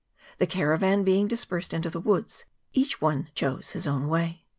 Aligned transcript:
The 0.39 0.47
caravan 0.47 1.03
being 1.03 1.27
dispersed 1.27 1.75
into 1.75 1.91
the 1.91 1.99
woods, 1.99 2.45
each 2.73 3.01
one 3.01 3.29
chose 3.35 3.73
his 3.73 3.85
own 3.85 4.07
way. 4.07 4.45